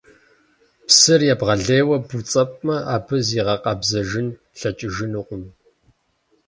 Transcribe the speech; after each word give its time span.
Псыр 0.87 1.21
ебгъэлейуэ 1.33 1.97
буцӀэпӀмэ, 2.07 2.75
абы 2.95 3.17
зигъэкъэбзэжын 3.27 4.27
лъэкӀыжынукъым. 4.59 5.43